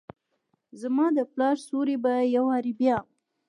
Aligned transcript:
زما 0.81 1.05
دپلا 1.17 1.49
ر 1.55 1.59
سیوري 1.67 1.95
به 2.03 2.13
یووارې 2.35 2.73
بیا، 2.79 2.97